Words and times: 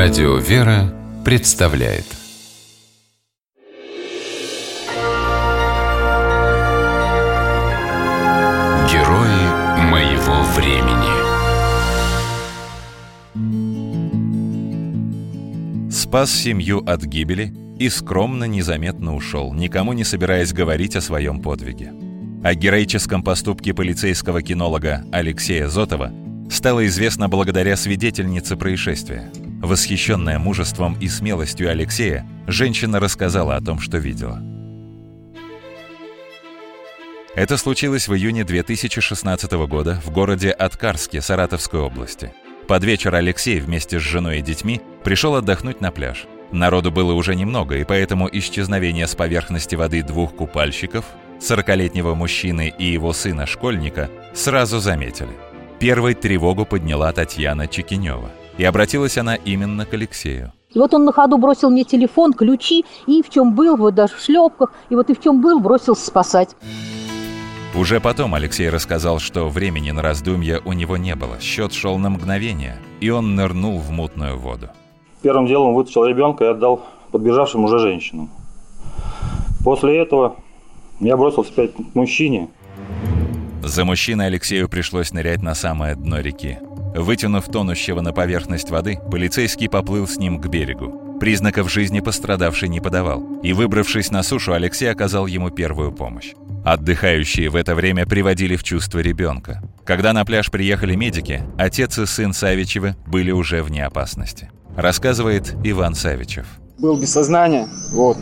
Радио 0.00 0.36
«Вера» 0.36 0.94
представляет 1.24 2.04
Герои 8.88 9.42
моего 9.90 10.44
времени 10.54 11.10
Спас 15.90 16.30
семью 16.30 16.78
от 16.86 17.02
гибели 17.02 17.52
и 17.80 17.88
скромно, 17.88 18.44
незаметно 18.44 19.16
ушел, 19.16 19.52
никому 19.52 19.94
не 19.94 20.04
собираясь 20.04 20.52
говорить 20.52 20.94
о 20.94 21.00
своем 21.00 21.42
подвиге. 21.42 21.92
О 22.44 22.54
героическом 22.54 23.24
поступке 23.24 23.74
полицейского 23.74 24.42
кинолога 24.42 25.04
Алексея 25.10 25.66
Зотова 25.66 26.12
стало 26.52 26.86
известно 26.86 27.28
благодаря 27.28 27.76
свидетельнице 27.76 28.56
происшествия. 28.56 29.32
Восхищенная 29.60 30.38
мужеством 30.38 30.96
и 31.00 31.08
смелостью 31.08 31.70
Алексея, 31.70 32.24
женщина 32.46 33.00
рассказала 33.00 33.56
о 33.56 33.60
том, 33.60 33.80
что 33.80 33.98
видела. 33.98 34.40
Это 37.34 37.56
случилось 37.56 38.08
в 38.08 38.14
июне 38.14 38.44
2016 38.44 39.52
года 39.68 40.00
в 40.04 40.10
городе 40.10 40.50
Аткарске 40.50 41.20
Саратовской 41.20 41.80
области. 41.80 42.32
Под 42.68 42.84
вечер 42.84 43.14
Алексей 43.14 43.60
вместе 43.60 43.98
с 43.98 44.02
женой 44.02 44.38
и 44.38 44.42
детьми 44.42 44.80
пришел 45.02 45.34
отдохнуть 45.34 45.80
на 45.80 45.90
пляж. 45.90 46.26
Народу 46.52 46.90
было 46.90 47.12
уже 47.12 47.34
немного, 47.34 47.76
и 47.76 47.84
поэтому 47.84 48.28
исчезновение 48.30 49.06
с 49.06 49.14
поверхности 49.14 49.74
воды 49.74 50.02
двух 50.02 50.34
купальщиков, 50.34 51.04
40-летнего 51.40 52.14
мужчины 52.14 52.72
и 52.76 52.86
его 52.86 53.12
сына-школьника, 53.12 54.08
сразу 54.34 54.78
заметили. 54.78 55.36
Первой 55.78 56.14
тревогу 56.14 56.64
подняла 56.64 57.12
Татьяна 57.12 57.68
Чекинева. 57.68 58.30
И 58.58 58.64
обратилась 58.64 59.16
она 59.16 59.36
именно 59.36 59.86
к 59.86 59.94
Алексею. 59.94 60.52
И 60.74 60.78
вот 60.78 60.92
он 60.92 61.04
на 61.04 61.12
ходу 61.12 61.38
бросил 61.38 61.70
мне 61.70 61.84
телефон, 61.84 62.34
ключи, 62.34 62.84
и 63.06 63.22
в 63.22 63.30
чем 63.30 63.54
был, 63.54 63.76
вот 63.76 63.94
даже 63.94 64.14
в 64.14 64.20
шлепках, 64.20 64.72
и 64.90 64.94
вот 64.94 65.08
и 65.08 65.14
в 65.14 65.20
чем 65.20 65.40
был, 65.40 65.60
бросился 65.60 66.04
спасать. 66.04 66.54
Уже 67.74 68.00
потом 68.00 68.34
Алексей 68.34 68.68
рассказал, 68.68 69.18
что 69.18 69.48
времени 69.48 69.92
на 69.92 70.02
раздумья 70.02 70.60
у 70.64 70.72
него 70.72 70.96
не 70.96 71.14
было. 71.14 71.40
Счет 71.40 71.72
шел 71.72 71.96
на 71.98 72.10
мгновение, 72.10 72.78
и 73.00 73.08
он 73.10 73.34
нырнул 73.34 73.78
в 73.78 73.90
мутную 73.90 74.36
воду. 74.38 74.68
Первым 75.22 75.46
делом 75.46 75.74
вытащил 75.74 76.04
ребенка 76.04 76.44
и 76.44 76.48
отдал 76.48 76.84
подбежавшим 77.12 77.64
уже 77.64 77.78
женщинам. 77.78 78.30
После 79.64 79.98
этого 79.98 80.36
я 81.00 81.16
бросился 81.16 81.52
опять 81.52 81.74
к 81.74 81.94
мужчине. 81.94 82.48
За 83.62 83.84
мужчиной 83.84 84.26
Алексею 84.26 84.68
пришлось 84.68 85.12
нырять 85.12 85.42
на 85.42 85.54
самое 85.54 85.94
дно 85.94 86.20
реки. 86.20 86.58
Вытянув 86.94 87.46
тонущего 87.46 88.00
на 88.00 88.12
поверхность 88.12 88.70
воды, 88.70 88.98
полицейский 89.10 89.68
поплыл 89.68 90.06
с 90.06 90.16
ним 90.16 90.40
к 90.40 90.46
берегу. 90.48 91.18
Признаков 91.20 91.70
жизни 91.70 92.00
пострадавший 92.00 92.68
не 92.68 92.80
подавал, 92.80 93.22
и, 93.42 93.52
выбравшись 93.52 94.10
на 94.10 94.22
сушу, 94.22 94.52
Алексей 94.52 94.90
оказал 94.90 95.26
ему 95.26 95.50
первую 95.50 95.92
помощь. 95.92 96.34
Отдыхающие 96.64 97.48
в 97.48 97.56
это 97.56 97.74
время 97.74 98.06
приводили 98.06 98.56
в 98.56 98.62
чувство 98.62 99.00
ребенка. 99.00 99.62
Когда 99.84 100.12
на 100.12 100.24
пляж 100.24 100.50
приехали 100.50 100.94
медики, 100.94 101.42
отец 101.56 101.98
и 101.98 102.06
сын 102.06 102.32
Савичевы 102.32 102.94
были 103.06 103.30
уже 103.32 103.62
вне 103.62 103.84
опасности. 103.84 104.50
Рассказывает 104.76 105.56
Иван 105.64 105.94
Савичев. 105.94 106.46
Был 106.78 107.00
без 107.00 107.10
сознания, 107.10 107.68
вот. 107.92 108.16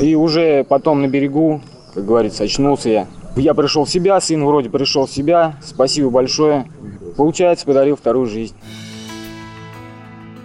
И 0.00 0.14
уже 0.14 0.64
потом 0.64 1.02
на 1.02 1.08
берегу, 1.08 1.60
как 1.94 2.06
говорится, 2.06 2.44
очнулся 2.44 2.88
я. 2.88 3.06
Я 3.36 3.52
пришел 3.52 3.84
в 3.84 3.90
себя, 3.90 4.18
сын 4.20 4.42
вроде 4.46 4.70
пришел 4.70 5.06
в 5.06 5.10
себя. 5.10 5.56
Спасибо 5.62 6.08
большое. 6.08 6.64
Получается, 7.16 7.66
подарил 7.66 7.96
вторую 7.96 8.26
жизнь. 8.26 8.54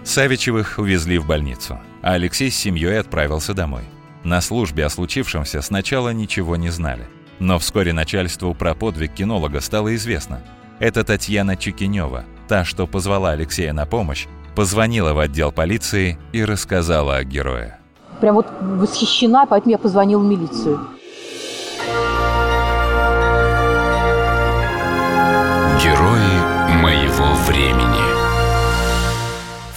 Савичевых 0.04 0.78
увезли 0.78 1.18
в 1.18 1.26
больницу, 1.26 1.78
а 2.02 2.12
Алексей 2.14 2.50
с 2.50 2.56
семьей 2.56 2.98
отправился 2.98 3.54
домой. 3.54 3.82
На 4.24 4.40
службе 4.40 4.86
о 4.86 4.90
случившемся 4.90 5.62
сначала 5.62 6.10
ничего 6.10 6.56
не 6.56 6.70
знали. 6.70 7.06
Но 7.38 7.58
вскоре 7.58 7.92
начальству 7.92 8.54
про 8.54 8.74
подвиг 8.74 9.14
кинолога 9.14 9.60
стало 9.60 9.94
известно. 9.96 10.40
Это 10.78 11.04
Татьяна 11.04 11.56
Чекинева, 11.56 12.24
та, 12.48 12.64
что 12.64 12.86
позвала 12.86 13.30
Алексея 13.30 13.72
на 13.72 13.86
помощь, 13.86 14.26
позвонила 14.54 15.12
в 15.12 15.18
отдел 15.18 15.52
полиции 15.52 16.18
и 16.32 16.44
рассказала 16.44 17.16
о 17.16 17.24
герое. 17.24 17.80
Прям 18.20 18.36
вот 18.36 18.46
восхищена, 18.60 19.46
поэтому 19.46 19.72
я 19.72 19.78
позвонила 19.78 20.20
в 20.20 20.24
милицию. 20.24 20.80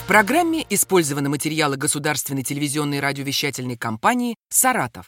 Программе 0.06 0.66
использованы 0.70 1.30
материалы 1.30 1.78
государственной 1.78 2.44
телевизионной 2.44 2.98
и 2.98 3.02
радиовещательной 3.02 3.78
компании 3.78 4.36
«Саратов». 4.50 5.08